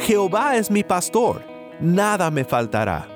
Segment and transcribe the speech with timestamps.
[0.00, 1.42] Jehová es mi pastor,
[1.78, 3.06] nada me faltará.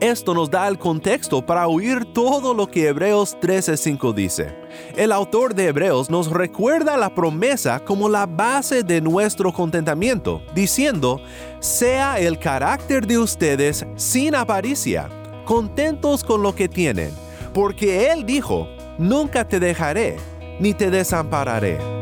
[0.00, 4.56] Esto nos da el contexto para oír todo lo que Hebreos 13:5 dice.
[4.96, 11.20] El autor de Hebreos nos recuerda la promesa como la base de nuestro contentamiento, diciendo,
[11.60, 15.08] sea el carácter de ustedes sin avaricia,
[15.44, 17.12] contentos con lo que tienen,
[17.52, 18.66] porque Él dijo,
[18.98, 20.16] nunca te dejaré,
[20.58, 22.01] ni te desampararé.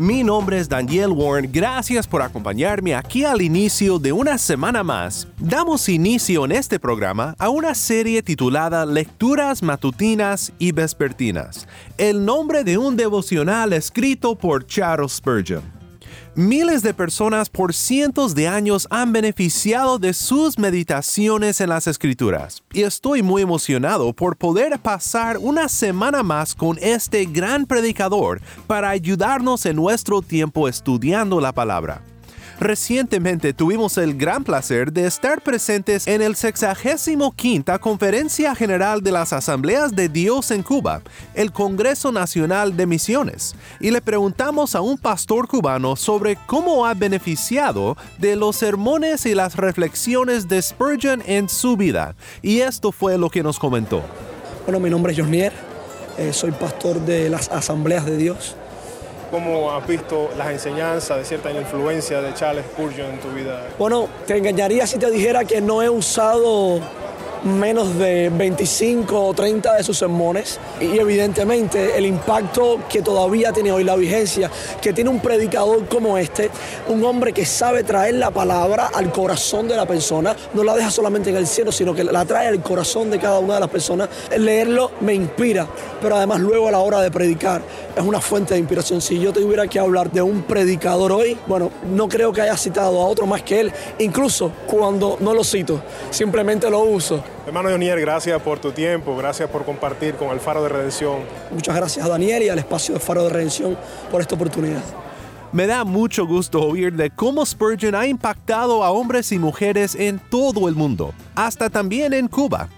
[0.00, 5.28] Mi nombre es Daniel Warren, gracias por acompañarme aquí al inicio de una semana más.
[5.38, 12.64] Damos inicio en este programa a una serie titulada Lecturas Matutinas y Vespertinas, el nombre
[12.64, 15.79] de un devocional escrito por Charles Spurgeon.
[16.36, 22.62] Miles de personas por cientos de años han beneficiado de sus meditaciones en las escrituras
[22.72, 28.90] y estoy muy emocionado por poder pasar una semana más con este gran predicador para
[28.90, 32.00] ayudarnos en nuestro tiempo estudiando la palabra.
[32.60, 37.34] Recientemente tuvimos el gran placer de estar presentes en el 65
[37.80, 41.00] Conferencia General de las Asambleas de Dios en Cuba,
[41.32, 46.92] el Congreso Nacional de Misiones, y le preguntamos a un pastor cubano sobre cómo ha
[46.92, 53.16] beneficiado de los sermones y las reflexiones de Spurgeon en su vida, y esto fue
[53.16, 54.02] lo que nos comentó.
[54.66, 55.54] Bueno, mi nombre es Josnier,
[56.18, 58.54] eh, soy pastor de las Asambleas de Dios
[59.30, 63.68] ¿Cómo has visto las enseñanzas de cierta influencia de Charles Spurgeon en tu vida?
[63.78, 66.80] Bueno, te engañaría si te dijera que no he usado
[67.44, 73.72] menos de 25 o 30 de sus sermones y evidentemente el impacto que todavía tiene
[73.72, 76.50] hoy la vigencia, que tiene un predicador como este,
[76.88, 80.90] un hombre que sabe traer la palabra al corazón de la persona, no la deja
[80.90, 83.70] solamente en el cielo, sino que la trae al corazón de cada una de las
[83.70, 84.08] personas.
[84.36, 85.66] Leerlo me inspira,
[86.02, 87.62] pero además luego a la hora de predicar
[87.96, 89.00] es una fuente de inspiración.
[89.00, 93.00] Si yo tuviera que hablar de un predicador hoy, bueno, no creo que haya citado
[93.00, 98.00] a otro más que él, incluso cuando no lo cito, simplemente lo uso Hermano Daniel,
[98.00, 101.20] gracias por tu tiempo, gracias por compartir con el Faro de Redención.
[101.50, 103.76] Muchas gracias a Daniel y al espacio de Faro de Redención
[104.10, 104.82] por esta oportunidad.
[105.52, 110.20] Me da mucho gusto oír de cómo Spurgeon ha impactado a hombres y mujeres en
[110.30, 112.68] todo el mundo, hasta también en Cuba.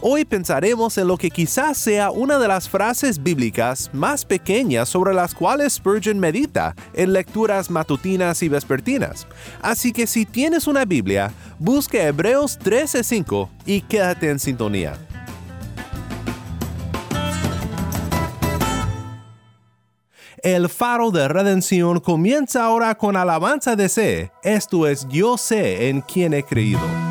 [0.00, 5.14] Hoy pensaremos en lo que quizás sea una de las frases bíblicas más pequeñas sobre
[5.14, 9.26] las cuales Spurgeon medita en lecturas matutinas y vespertinas.
[9.62, 14.98] Así que si tienes una Biblia, busque Hebreos 13:5 y quédate en sintonía.
[20.42, 26.00] El faro de redención comienza ahora con alabanza de sé, esto es yo sé en
[26.00, 27.07] quien he creído.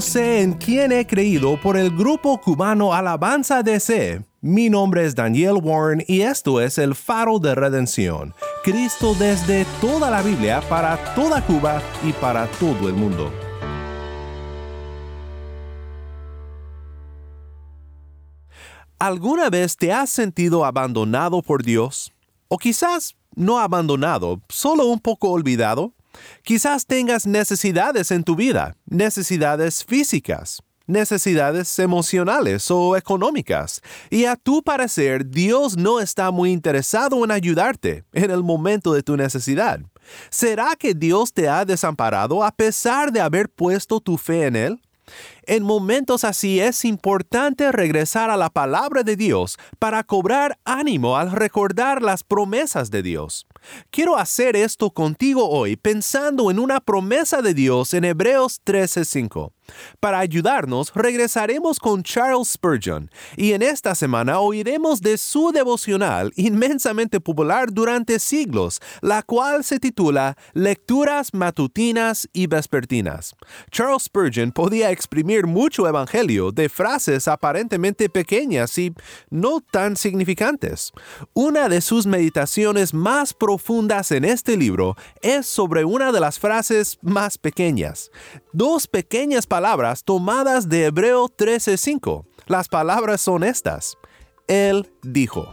[0.00, 4.24] Sé en quién he creído por el grupo cubano Alabanza DC.
[4.40, 8.34] Mi nombre es Daniel Warren y esto es el faro de redención.
[8.64, 13.32] Cristo desde toda la Biblia para toda Cuba y para todo el mundo.
[18.98, 22.12] ¿Alguna vez te has sentido abandonado por Dios?
[22.48, 25.92] O quizás no abandonado, solo un poco olvidado.
[26.42, 33.80] Quizás tengas necesidades en tu vida, necesidades físicas, necesidades emocionales o económicas,
[34.10, 39.02] y a tu parecer Dios no está muy interesado en ayudarte en el momento de
[39.02, 39.80] tu necesidad.
[40.30, 44.80] ¿Será que Dios te ha desamparado a pesar de haber puesto tu fe en Él?
[45.46, 51.30] En momentos así es importante regresar a la palabra de Dios para cobrar ánimo al
[51.30, 53.46] recordar las promesas de Dios.
[53.90, 59.52] Quiero hacer esto contigo hoy pensando en una promesa de Dios en Hebreos 13:5.
[59.98, 67.18] Para ayudarnos, regresaremos con Charles Spurgeon y en esta semana oiremos de su devocional inmensamente
[67.18, 73.34] popular durante siglos, la cual se titula Lecturas matutinas y vespertinas.
[73.70, 78.92] Charles Spurgeon podía exprimir mucho evangelio de frases aparentemente pequeñas y
[79.30, 80.92] no tan significantes.
[81.32, 83.53] Una de sus meditaciones más profundas
[84.10, 88.10] en este libro es sobre una de las frases más pequeñas.
[88.52, 92.24] Dos pequeñas palabras tomadas de Hebreo 13:5.
[92.46, 93.96] Las palabras son estas.
[94.48, 95.48] Él dijo.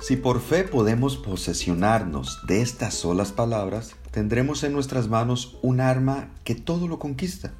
[0.00, 6.30] Si por fe podemos posesionarnos de estas solas palabras, tendremos en nuestras manos un arma
[6.44, 7.52] que todo lo conquista.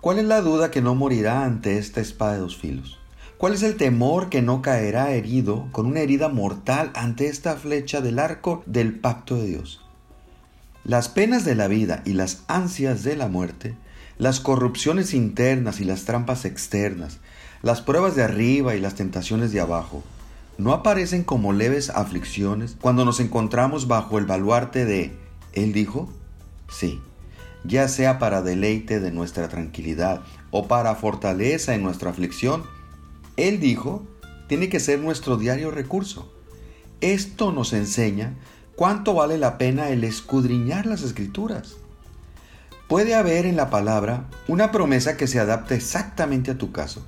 [0.00, 2.97] ¿Cuál es la duda que no morirá ante esta espada de dos filos?
[3.38, 8.00] ¿Cuál es el temor que no caerá herido con una herida mortal ante esta flecha
[8.00, 9.80] del arco del pacto de Dios?
[10.82, 13.76] Las penas de la vida y las ansias de la muerte,
[14.18, 17.18] las corrupciones internas y las trampas externas,
[17.62, 20.02] las pruebas de arriba y las tentaciones de abajo,
[20.56, 25.16] no aparecen como leves aflicciones cuando nos encontramos bajo el baluarte de
[25.52, 26.12] Él dijo?
[26.68, 27.00] Sí,
[27.62, 32.64] ya sea para deleite de nuestra tranquilidad o para fortaleza en nuestra aflicción,
[33.38, 34.02] Él dijo
[34.48, 36.32] tiene que ser nuestro diario recurso.
[37.00, 38.34] Esto nos enseña
[38.74, 41.76] cuánto vale la pena el escudriñar las escrituras.
[42.88, 47.04] Puede haber en la palabra una promesa que se adapte exactamente a tu caso,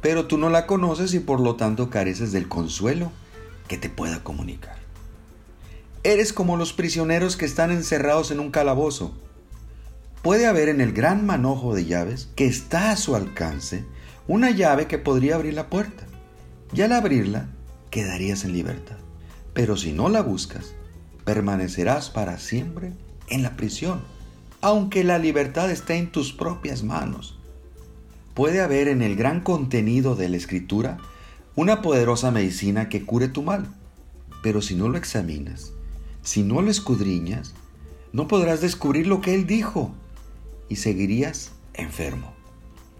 [0.00, 3.12] pero tú no la conoces y por lo tanto careces del consuelo
[3.68, 4.78] que te pueda comunicar.
[6.02, 9.14] Eres como los prisioneros que están encerrados en un calabozo.
[10.22, 13.84] Puede haber en el gran manojo de llaves que está a su alcance
[14.26, 16.04] una llave que podría abrir la puerta,
[16.72, 17.48] y al abrirla
[17.90, 18.96] quedarías en libertad.
[19.52, 20.74] Pero si no la buscas,
[21.24, 22.92] permanecerás para siempre
[23.28, 24.02] en la prisión,
[24.60, 27.38] aunque la libertad esté en tus propias manos.
[28.34, 30.98] Puede haber en el gran contenido de la escritura
[31.54, 33.68] una poderosa medicina que cure tu mal,
[34.42, 35.72] pero si no lo examinas,
[36.22, 37.54] si no lo escudriñas,
[38.12, 39.94] no podrás descubrir lo que Él dijo
[40.68, 42.33] y seguirías enfermo.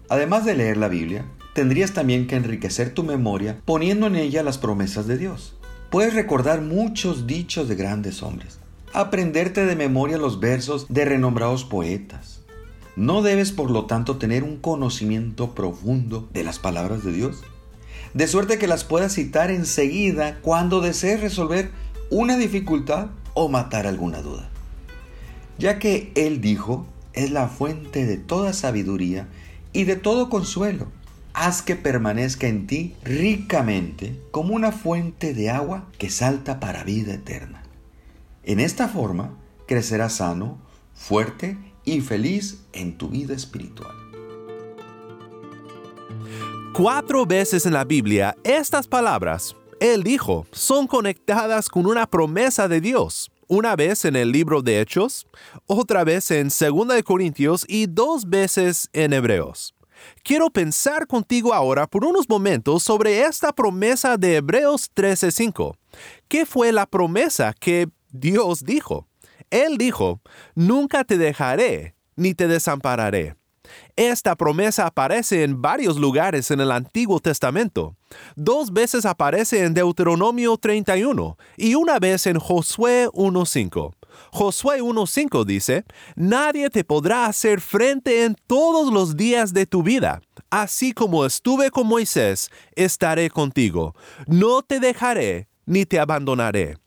[0.09, 4.57] Además de leer la Biblia, tendrías también que enriquecer tu memoria poniendo en ella las
[4.57, 5.55] promesas de Dios.
[5.89, 8.59] Puedes recordar muchos dichos de grandes hombres,
[8.93, 12.41] aprenderte de memoria los versos de renombrados poetas.
[12.95, 17.43] No debes por lo tanto tener un conocimiento profundo de las palabras de Dios,
[18.13, 21.71] de suerte que las puedas citar enseguida cuando desees resolver
[22.09, 24.49] una dificultad o matar alguna duda.
[25.57, 29.27] Ya que Él dijo, es la fuente de toda sabiduría
[29.75, 30.87] y de todo consuelo
[31.33, 37.13] haz que permanezca en ti ricamente como una fuente de agua que salta para vida
[37.13, 37.61] eterna.
[38.43, 39.35] En esta forma
[39.67, 40.57] crecerás sano,
[40.93, 43.93] fuerte y feliz en tu vida espiritual.
[46.73, 52.79] Cuatro veces en la Biblia estas palabras, Él dijo, son conectadas con una promesa de
[52.79, 53.29] Dios.
[53.47, 55.27] Una vez en el libro de Hechos,
[55.67, 59.75] otra vez en 2 Corintios y dos veces en Hebreos.
[60.23, 65.75] Quiero pensar contigo ahora por unos momentos sobre esta promesa de Hebreos 13:5.
[66.27, 69.07] ¿Qué fue la promesa que Dios dijo?
[69.51, 70.21] Él dijo,
[70.55, 73.35] nunca te dejaré ni te desampararé.
[73.95, 77.95] Esta promesa aparece en varios lugares en el Antiguo Testamento.
[78.35, 83.93] Dos veces aparece en Deuteronomio 31 y una vez en Josué 1.5.
[84.31, 90.21] Josué 1.5 dice, Nadie te podrá hacer frente en todos los días de tu vida.
[90.49, 93.95] Así como estuve con Moisés, estaré contigo.
[94.27, 96.77] No te dejaré ni te abandonaré.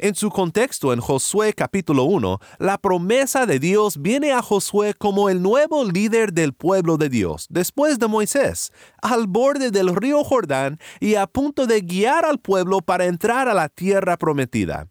[0.00, 5.28] En su contexto en Josué capítulo 1, la promesa de Dios viene a Josué como
[5.28, 10.78] el nuevo líder del pueblo de Dios, después de Moisés, al borde del río Jordán
[11.00, 14.86] y a punto de guiar al pueblo para entrar a la tierra prometida.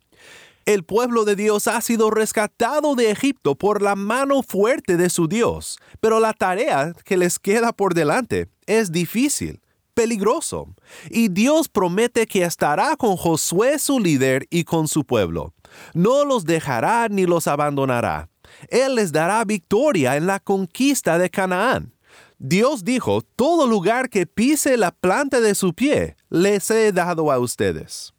[0.65, 5.29] El pueblo de Dios ha sido rescatado de Egipto por la mano fuerte de su
[5.29, 9.61] Dios, pero la tarea que les queda por delante es difícil
[9.97, 10.75] peligroso.
[11.09, 15.55] Y Dios promete que estará con Josué su líder y con su pueblo.
[15.95, 18.29] No los dejará ni los abandonará.
[18.69, 21.95] Él les dará victoria en la conquista de Canaán.
[22.37, 27.39] Dios dijo, todo lugar que pise la planta de su pie, les he dado a
[27.39, 28.13] ustedes.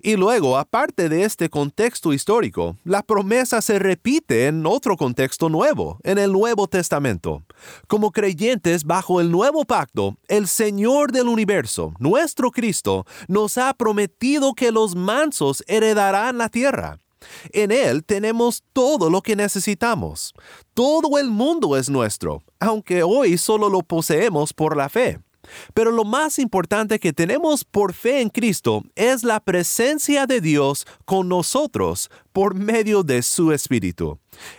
[0.00, 5.98] Y luego, aparte de este contexto histórico, la promesa se repite en otro contexto nuevo,
[6.04, 7.42] en el Nuevo Testamento.
[7.86, 14.54] Como creyentes bajo el nuevo pacto, el Señor del universo, nuestro Cristo, nos ha prometido
[14.54, 16.98] que los mansos heredarán la tierra.
[17.52, 20.34] En Él tenemos todo lo que necesitamos.
[20.74, 25.18] Todo el mundo es nuestro, aunque hoy solo lo poseemos por la fe.
[25.74, 30.86] Pero lo más importante que tenemos por fe en Cristo es la presencia de Dios
[31.04, 34.18] con nosotros por medio de su Espíritu.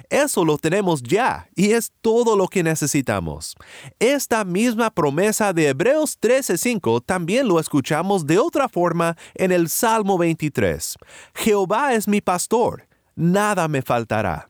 [0.09, 3.55] Eso lo tenemos ya y es todo lo que necesitamos.
[3.99, 10.17] Esta misma promesa de Hebreos 13:5 también lo escuchamos de otra forma en el Salmo
[10.17, 10.95] 23.
[11.35, 14.49] Jehová es mi pastor, nada me faltará.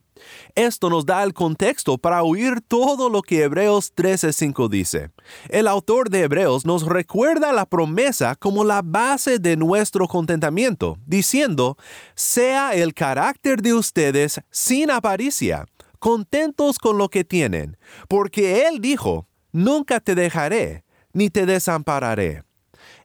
[0.55, 5.11] Esto nos da el contexto para oír todo lo que Hebreos 13:5 dice.
[5.49, 11.77] El autor de Hebreos nos recuerda la promesa como la base de nuestro contentamiento, diciendo,
[12.15, 15.65] sea el carácter de ustedes sin avaricia,
[15.99, 20.83] contentos con lo que tienen, porque Él dijo, nunca te dejaré,
[21.13, 22.43] ni te desampararé.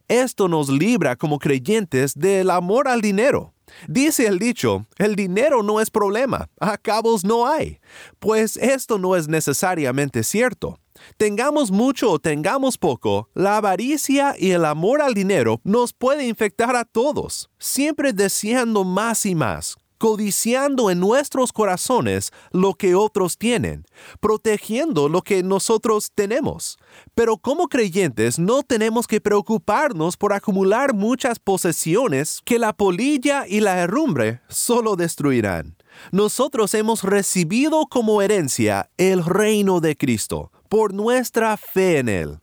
[0.07, 3.54] Esto nos libra como creyentes del amor al dinero
[3.87, 7.79] Dice el dicho, el dinero no es problema, a cabos no hay.
[8.19, 10.79] Pues esto no es necesariamente cierto.
[11.17, 16.75] Tengamos mucho o tengamos poco, la avaricia y el amor al dinero nos puede infectar
[16.75, 23.85] a todos, siempre deseando más y más, codiciando en nuestros corazones lo que otros tienen,
[24.19, 26.77] protegiendo lo que nosotros tenemos.
[27.13, 33.59] Pero como creyentes no tenemos que preocuparnos por acumular muchas posesiones que la polilla y
[33.59, 35.75] la herrumbre solo destruirán.
[36.11, 42.39] Nosotros hemos recibido como herencia el reino de Cristo por nuestra fe en Él.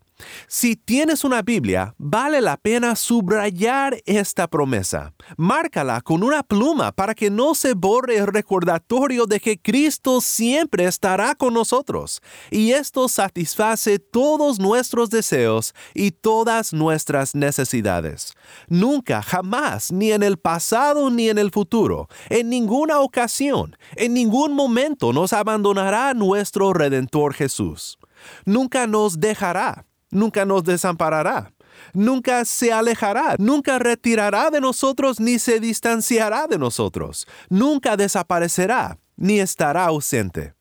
[0.46, 5.12] Si tienes una Biblia, vale la pena subrayar esta promesa.
[5.36, 10.84] Márcala con una pluma para que no se borre el recordatorio de que Cristo siempre
[10.84, 12.20] estará con nosotros.
[12.50, 18.34] Y esto satisface todos nuestros deseos y todas nuestras necesidades.
[18.68, 24.54] Nunca, jamás, ni en el pasado ni en el futuro, en ninguna ocasión, en ningún
[24.54, 27.98] momento nos abandonará nuestro Redentor Jesús.
[28.44, 31.52] Nunca nos dejará nunca nos desamparará,
[31.92, 39.40] nunca se alejará, nunca retirará de nosotros ni se distanciará de nosotros, nunca desaparecerá ni
[39.40, 40.54] estará ausente.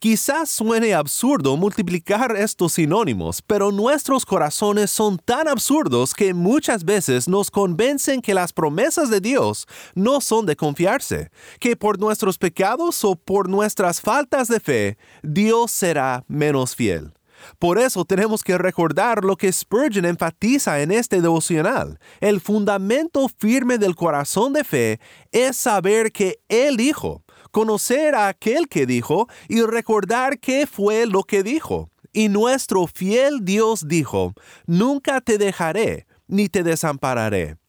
[0.00, 7.28] Quizás suene absurdo multiplicar estos sinónimos, pero nuestros corazones son tan absurdos que muchas veces
[7.28, 13.04] nos convencen que las promesas de Dios no son de confiarse, que por nuestros pecados
[13.04, 17.12] o por nuestras faltas de fe, Dios será menos fiel.
[17.58, 21.98] Por eso tenemos que recordar lo que Spurgeon enfatiza en este devocional.
[22.20, 28.68] El fundamento firme del corazón de fe es saber que Él dijo, conocer a aquel
[28.68, 31.90] que dijo y recordar qué fue lo que dijo.
[32.12, 34.34] Y nuestro fiel Dios dijo,
[34.66, 37.61] nunca te dejaré ni te desampararé.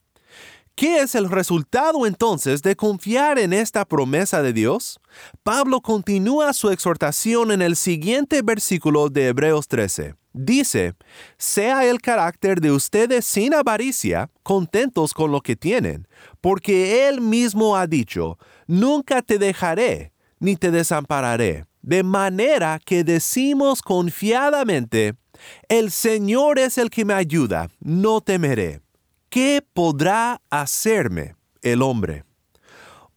[0.75, 4.99] ¿Qué es el resultado entonces de confiar en esta promesa de Dios?
[5.43, 10.15] Pablo continúa su exhortación en el siguiente versículo de Hebreos 13.
[10.33, 10.95] Dice,
[11.37, 16.07] sea el carácter de ustedes sin avaricia, contentos con lo que tienen,
[16.41, 21.65] porque Él mismo ha dicho, nunca te dejaré, ni te desampararé.
[21.83, 25.13] De manera que decimos confiadamente,
[25.69, 28.82] el Señor es el que me ayuda, no temeré.
[29.33, 32.23] ¿Qué podrá hacerme el hombre?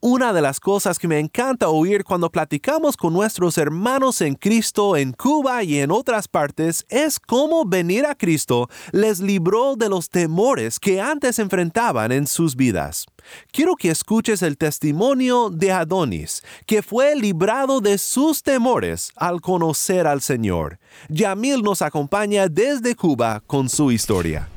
[0.00, 4.96] Una de las cosas que me encanta oír cuando platicamos con nuestros hermanos en Cristo
[4.96, 10.08] en Cuba y en otras partes es cómo venir a Cristo les libró de los
[10.08, 13.04] temores que antes enfrentaban en sus vidas.
[13.52, 20.06] Quiero que escuches el testimonio de Adonis, que fue librado de sus temores al conocer
[20.06, 20.78] al Señor.
[21.10, 24.48] Yamil nos acompaña desde Cuba con su historia.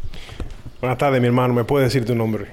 [0.81, 1.53] Buenas tardes, mi hermano.
[1.53, 2.45] ¿Me puede decir tu nombre?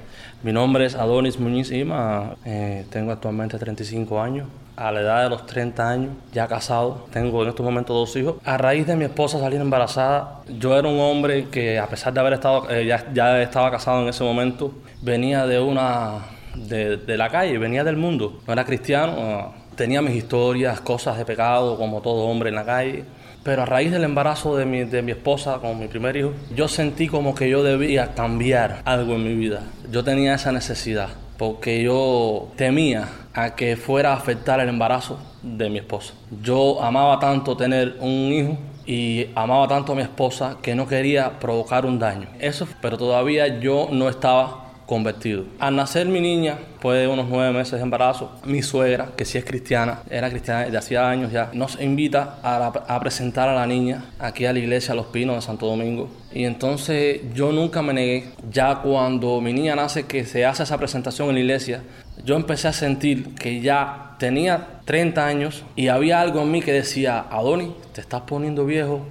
[0.43, 4.49] Mi nombre es Adonis Muñiz Ima, eh, tengo actualmente 35 años.
[4.75, 8.35] A la edad de los 30 años, ya casado, tengo en estos momentos dos hijos.
[8.45, 12.19] A raíz de mi esposa salir embarazada, yo era un hombre que a pesar de
[12.19, 16.19] haber estado, eh, ya, estaba casado en ese momento, venía de una,
[16.57, 18.41] de, de la calle, venía del mundo.
[18.45, 23.05] No era cristiano, tenía mis historias, cosas de pecado, como todo hombre en la calle.
[23.47, 26.67] Pero a raíz del embarazo de mi, de mi esposa con mi primer hijo, yo
[26.67, 29.63] sentí como que yo debía cambiar algo en mi vida.
[29.89, 35.71] Yo tenía esa necesidad porque yo temía a que fuera a afectar el embarazo de
[35.71, 36.15] mi esposa.
[36.43, 41.39] Yo amaba tanto tener un hijo y amaba tanto a mi esposa que no quería
[41.39, 42.27] provocar un daño.
[42.41, 45.45] Eso, pero todavía yo no estaba convertido.
[45.59, 49.37] Al nacer mi niña, después de unos nueve meses de embarazo, mi suegra, que sí
[49.37, 53.67] es cristiana, era cristiana desde hacía años ya, nos invita a, a, presentar a la
[53.67, 56.09] niña aquí a la iglesia Los Pinos de Santo Domingo.
[56.33, 58.29] Y entonces yo nunca me negué.
[58.51, 61.83] Ya cuando mi niña nace, que se hace esa presentación en la iglesia,
[62.25, 66.73] yo empecé a sentir que ya tenía 30 años y había algo en mí que
[66.73, 69.07] decía, Adoni, te estás poniendo viejo,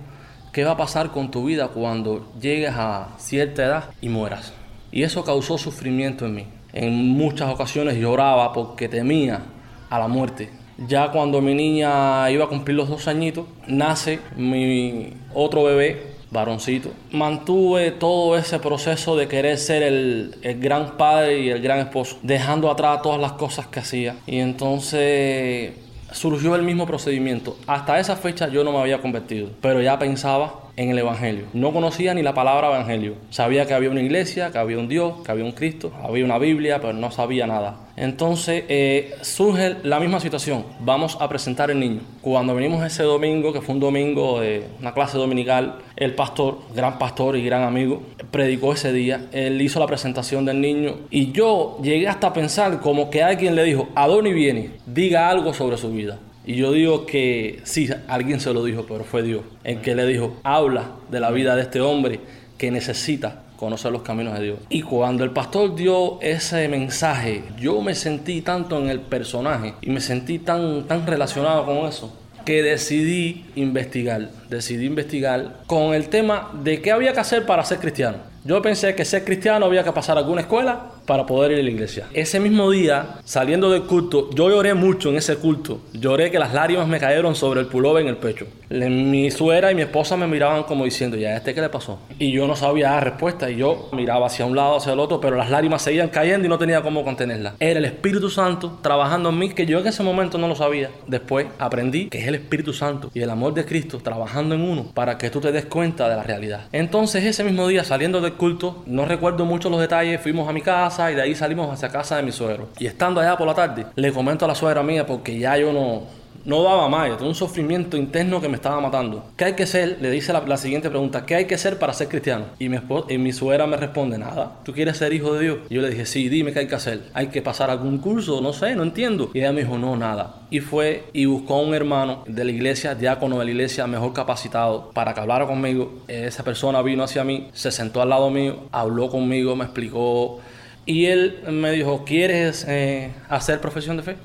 [0.51, 4.53] ¿qué va a pasar con tu vida cuando llegues a cierta edad y mueras?
[4.95, 6.45] Y eso causó sufrimiento en mí.
[6.71, 9.41] En muchas ocasiones lloraba porque temía
[9.89, 10.49] a la muerte.
[10.87, 16.91] Ya cuando mi niña iba a cumplir los dos añitos, nace mi otro bebé, varoncito.
[17.11, 22.71] Mantuve todo ese proceso de querer ser el, gran padre y el gran esposo, dejando
[22.71, 24.15] atrás todas las cosas que hacía.
[24.25, 25.73] Y entonces
[26.13, 27.57] surgió el mismo procedimiento.
[27.67, 31.45] Hasta esa fecha yo no me había convertido, pero ya pensaba en el Evangelio.
[31.53, 33.15] No conocía ni la palabra Evangelio.
[33.29, 36.37] Sabía que había una iglesia, que había un Dios, que había un Cristo, había una
[36.37, 37.77] Biblia, pero no sabía nada.
[37.97, 40.65] Entonces eh, surge la misma situación.
[40.81, 42.01] Vamos a presentar el niño.
[42.21, 46.99] Cuando venimos ese domingo, que fue un domingo de una clase dominical, el pastor, gran
[46.99, 49.27] pastor y gran amigo, predicó ese día.
[49.31, 53.63] Él hizo la presentación del niño y yo llegué hasta pensar como que alguien le
[53.63, 56.19] dijo, Adoni viene, diga algo sobre su vida.
[56.45, 60.05] Y yo digo que sí, alguien se lo dijo, pero fue Dios el que le
[60.05, 62.19] dijo, habla de la vida de este hombre
[62.57, 64.59] que necesita conocer los caminos de Dios.
[64.69, 69.89] Y cuando el pastor dio ese mensaje, yo me sentí tanto en el personaje y
[69.89, 76.51] me sentí tan, tan relacionado con eso que decidí investigar, decidí investigar con el tema
[76.63, 78.17] de qué había que hacer para ser cristiano.
[78.43, 81.69] Yo pensé que ser cristiano había que pasar alguna escuela para poder ir a la
[81.69, 82.07] iglesia.
[82.13, 85.81] Ese mismo día, saliendo del culto, yo lloré mucho en ese culto.
[85.93, 88.47] Lloré que las lágrimas me cayeron sobre el pullover en el pecho.
[88.69, 91.99] Mi suegra y mi esposa me miraban como diciendo, ¿ya este qué le pasó?
[92.17, 95.21] Y yo no sabía la respuesta y yo miraba hacia un lado, hacia el otro,
[95.21, 97.53] pero las lágrimas seguían cayendo y no tenía cómo contenerlas.
[97.59, 100.89] Era el Espíritu Santo trabajando en mí que yo en ese momento no lo sabía.
[101.07, 104.91] Después aprendí que es el Espíritu Santo y el amor de Cristo trabajando en uno
[104.93, 106.61] para que tú te des cuenta de la realidad.
[106.71, 110.61] Entonces ese mismo día, saliendo del culto, no recuerdo mucho los detalles, fuimos a mi
[110.61, 112.69] casa y de ahí salimos hacia casa de mi suegro.
[112.79, 115.71] Y estando allá por la tarde, le comento a la suegra mía porque ya yo
[115.73, 116.03] no,
[116.45, 119.25] no daba más, yo tenía un sufrimiento interno que me estaba matando.
[119.35, 119.97] ¿Qué hay que hacer?
[119.99, 122.45] Le dice la, la siguiente pregunta, ¿qué hay que hacer para ser cristiano?
[122.59, 125.57] Y mi, esposa, y mi suegra me responde, nada, ¿tú quieres ser hijo de Dios?
[125.69, 127.01] Y yo le dije, sí, dime qué hay que hacer.
[127.13, 128.41] ¿Hay que pasar algún curso?
[128.41, 129.31] No sé, no entiendo.
[129.33, 130.35] Y ella me dijo, no, nada.
[130.51, 134.13] Y fue y buscó a un hermano de la iglesia, diácono de la iglesia, mejor
[134.13, 136.03] capacitado, para que hablara conmigo.
[136.07, 140.39] Esa persona vino hacia mí, se sentó al lado mío, habló conmigo, me explicó.
[140.85, 144.15] Y él me dijo, ¿quieres eh, hacer profesión de fe?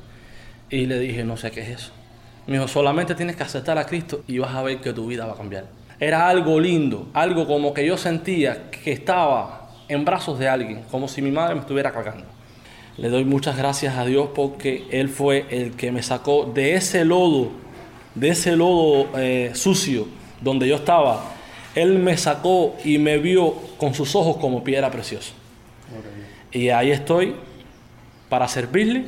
[0.68, 1.92] Y le dije, no sé qué es eso.
[2.46, 5.26] Me dijo, solamente tienes que aceptar a Cristo y vas a ver que tu vida
[5.26, 5.66] va a cambiar.
[5.98, 11.08] Era algo lindo, algo como que yo sentía que estaba en brazos de alguien, como
[11.08, 12.24] si mi madre me estuviera cargando.
[12.96, 17.04] Le doy muchas gracias a Dios porque Él fue el que me sacó de ese
[17.04, 17.50] lodo,
[18.14, 20.06] de ese lodo eh, sucio
[20.40, 21.24] donde yo estaba.
[21.74, 25.32] Él me sacó y me vio con sus ojos como piedra preciosa.
[26.52, 27.34] Y ahí estoy
[28.28, 29.04] para servirle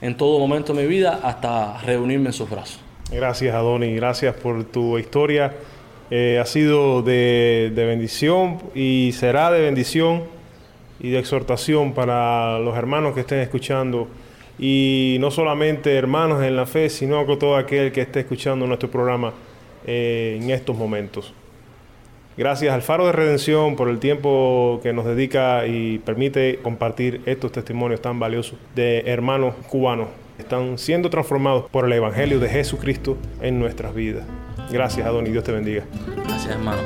[0.00, 2.80] en todo momento de mi vida hasta reunirme en sus brazos.
[3.10, 3.94] Gracias, Adoni.
[3.94, 5.54] Gracias por tu historia.
[6.10, 10.24] Eh, ha sido de, de, bendición y será de bendición
[11.00, 14.08] y de exhortación para los hermanos que estén escuchando.
[14.58, 18.90] Y no solamente hermanos en la fe, sino con todo aquel que esté escuchando nuestro
[18.90, 19.32] programa
[19.86, 21.32] eh, en estos momentos.
[22.36, 27.52] Gracias al Faro de Redención por el tiempo que nos dedica y permite compartir estos
[27.52, 33.16] testimonios tan valiosos de hermanos cubanos que están siendo transformados por el Evangelio de Jesucristo
[33.40, 34.26] en nuestras vidas.
[34.68, 35.84] Gracias, Adón, y Dios te bendiga.
[36.26, 36.82] Gracias, hermano.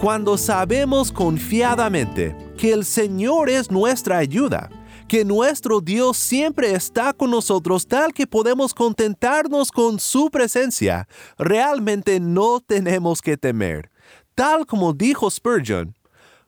[0.00, 4.70] Cuando sabemos confiadamente que el Señor es nuestra ayuda,
[5.06, 11.06] que nuestro Dios siempre está con nosotros tal que podemos contentarnos con su presencia,
[11.38, 13.90] realmente no tenemos que temer.
[14.34, 15.94] Tal como dijo Spurgeon,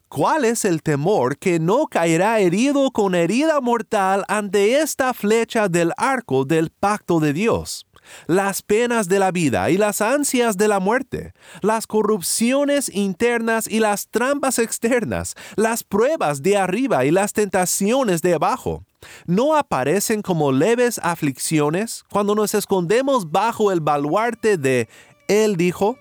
[0.09, 5.93] ¿Cuál es el temor que no caerá herido con herida mortal ante esta flecha del
[5.97, 7.87] arco del pacto de Dios?
[8.27, 13.81] las penas de la vida y las ansias de la muerte, las corrupciones internas y
[13.81, 18.85] las trampas externas, las pruebas de arriba y las tentaciones de abajo.
[19.27, 24.89] ¿No aparecen como leves aflicciones cuando nos escondemos bajo el baluarte de
[25.29, 25.97] Él dijo?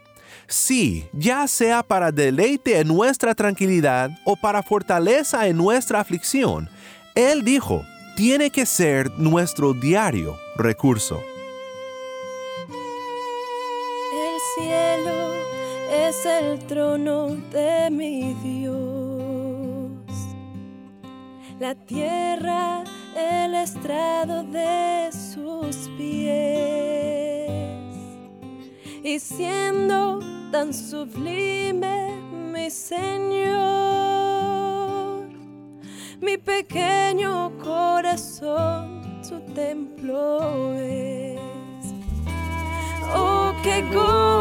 [0.51, 6.69] Sí, ya sea para deleite en nuestra tranquilidad o para fortaleza en nuestra aflicción,
[7.15, 7.85] Él dijo,
[8.17, 11.21] tiene que ser nuestro diario recurso.
[14.55, 15.31] cielo
[15.89, 18.75] es el trono de mi Dios.
[21.59, 22.83] La tierra
[23.15, 27.51] el estrado de sus pies.
[29.03, 30.19] Y siendo
[30.51, 32.11] tan sublime
[32.51, 33.61] mi Señor,
[36.19, 41.39] mi pequeño corazón su templo es.
[43.15, 44.40] Oh, qué gozo,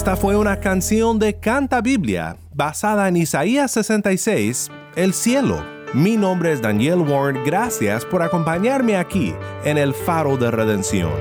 [0.00, 5.62] Esta fue una canción de Canta Biblia basada en Isaías 66, El cielo.
[5.92, 11.12] Mi nombre es Daniel Warren, gracias por acompañarme aquí en el Faro de Redención.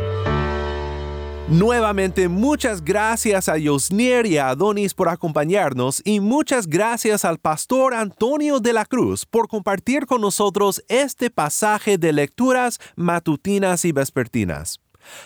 [1.49, 7.93] Nuevamente muchas gracias a Yosnier y a Adonis por acompañarnos y muchas gracias al pastor
[7.93, 14.79] Antonio de la Cruz por compartir con nosotros este pasaje de lecturas matutinas y vespertinas.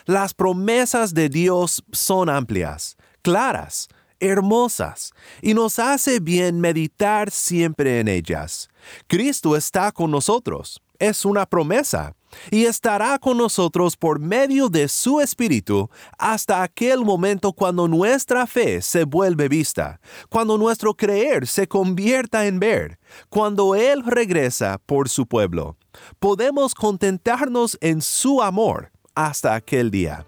[0.05, 3.87] Las promesas de Dios son amplias claras,
[4.19, 8.69] hermosas, y nos hace bien meditar siempre en ellas.
[9.07, 12.15] Cristo está con nosotros, es una promesa,
[12.51, 18.81] y estará con nosotros por medio de su Espíritu hasta aquel momento cuando nuestra fe
[18.81, 25.27] se vuelve vista, cuando nuestro creer se convierta en ver, cuando Él regresa por su
[25.27, 25.77] pueblo.
[26.19, 30.25] Podemos contentarnos en su amor hasta aquel día.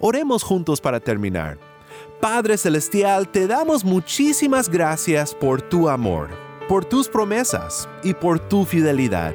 [0.00, 1.67] Oremos juntos para terminar.
[2.20, 6.30] Padre Celestial, te damos muchísimas gracias por tu amor,
[6.68, 9.32] por tus promesas y por tu fidelidad.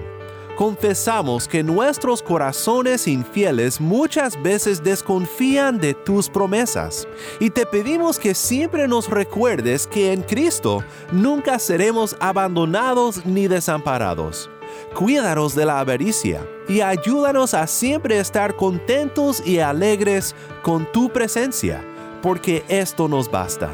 [0.57, 7.07] Confesamos que nuestros corazones infieles muchas veces desconfían de tus promesas
[7.39, 14.49] y te pedimos que siempre nos recuerdes que en Cristo nunca seremos abandonados ni desamparados.
[14.93, 21.81] Cuídanos de la avaricia y ayúdanos a siempre estar contentos y alegres con tu presencia
[22.23, 23.69] porque esto nos basta.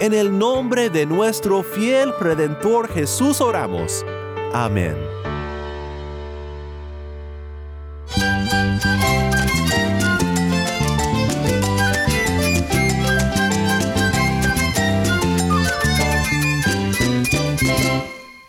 [0.00, 4.04] En el nombre de nuestro fiel Redentor Jesús oramos.
[4.52, 4.96] Amén.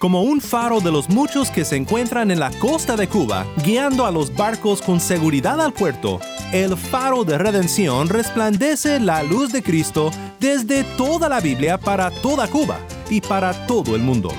[0.07, 4.05] como un faro de los muchos que se encuentran en la costa de Cuba, guiando
[4.05, 6.21] a los barcos con seguridad al puerto,
[6.53, 12.47] el faro de redención resplandece la luz de Cristo desde toda la Biblia para toda
[12.47, 12.79] Cuba
[13.09, 14.31] y para todo el mundo.